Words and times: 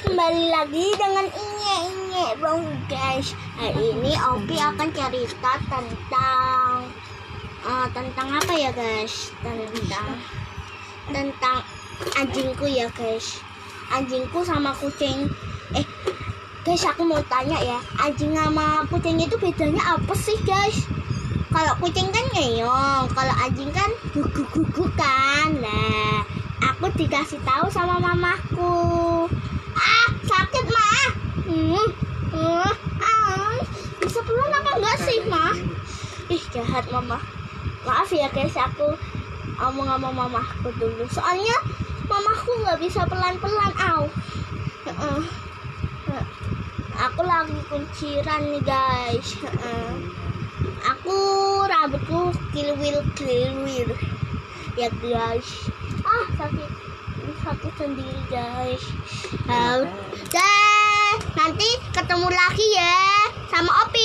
kembali 0.00 0.44
lagi 0.48 0.86
dengan 0.96 1.26
Inye 1.28 1.76
Inye 1.92 2.26
Bang 2.40 2.64
guys 2.88 3.36
Hari 3.60 3.92
ini 3.96 4.16
Opi 4.16 4.56
akan 4.56 4.88
cerita 4.96 5.52
tentang 5.68 6.88
uh, 7.68 7.86
Tentang 7.92 8.28
apa 8.32 8.52
ya 8.56 8.72
guys? 8.72 9.32
Tentang 9.44 10.16
Tentang 11.10 11.58
anjingku 12.16 12.64
ya 12.70 12.88
guys. 12.96 13.42
Anjingku 13.90 14.40
sama 14.46 14.72
kucing. 14.78 15.28
Eh 15.74 15.84
guys 16.62 16.86
aku 16.86 17.02
mau 17.02 17.20
tanya 17.26 17.58
ya 17.60 17.78
Anjing 18.00 18.32
sama 18.32 18.86
kucing 18.88 19.20
itu 19.20 19.36
bedanya 19.36 19.98
apa 19.98 20.14
sih 20.16 20.38
guys? 20.46 20.86
Kalau 21.50 21.74
kucing 21.82 22.06
kan 22.14 22.22
ngeyong, 22.30 23.10
kalau 23.10 23.34
anjing 23.42 23.74
kan 23.74 23.90
gugu-gugu 24.14 24.86
kan. 24.94 25.50
Nah, 25.58 26.22
aku 26.62 26.94
dikasih 26.94 27.42
tahu 27.42 27.66
sama 27.74 27.98
mamaku. 27.98 29.26
Ah, 29.74 30.08
sakit 30.22 30.64
mah. 30.70 31.06
Hmm, 31.50 31.86
hmm, 32.30 32.70
ah, 33.02 33.58
bisa 33.98 34.22
pelan 34.22 34.52
apa 34.62 34.70
enggak 34.78 34.98
sih 35.02 35.18
mah? 35.26 35.54
Ih 36.30 36.39
jahat 36.54 36.84
mama. 36.92 37.18
Maaf 37.86 38.10
ya 38.12 38.28
guys, 38.30 38.54
aku 38.54 38.94
ngomong 39.56 39.88
sama 39.88 40.10
mamaku 40.12 40.68
dulu. 40.76 41.04
Soalnya 41.08 41.56
mamaku 42.06 42.50
nggak 42.66 42.80
bisa 42.82 43.06
pelan-pelan. 43.06 43.72
Heeh. 43.78 45.22
Aku 47.00 47.20
lagi 47.24 47.56
kunciran 47.72 48.44
nih 48.50 48.62
guys. 48.62 49.40
Aku 50.80 51.16
rambutku 51.64 52.34
kilwil 52.52 53.00
kilwil 53.16 53.88
ya 54.78 54.88
guys 55.02 55.68
ah 56.06 56.26
sakit 56.40 56.70
sakit 57.44 57.72
sendiri 57.76 58.22
guys 58.32 58.80
uh, 59.44 59.84
deh 60.30 61.14
nanti 61.36 61.68
ketemu 61.92 62.28
lagi 62.32 62.66
ya 62.80 63.28